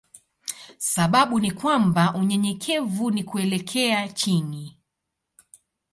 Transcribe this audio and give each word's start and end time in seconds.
Sababu 0.77 1.39
ni 1.39 1.51
kwamba 1.51 2.13
unyenyekevu 2.13 3.11
ni 3.11 3.23
kuelekea 3.23 4.09
chini. 4.09 4.77